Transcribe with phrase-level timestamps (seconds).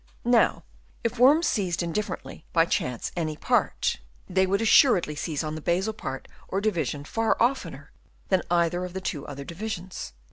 [0.25, 0.63] Now
[1.03, 5.93] if worms seized indifferently by chance any part, they would assuredly seize on the basal
[5.93, 6.65] part or Chap.
[6.65, 6.71] II.
[6.71, 6.99] THEIR INTELLIGENCE.
[7.01, 7.91] 87 division far oftener
[8.29, 10.13] than on either of the two other divisions.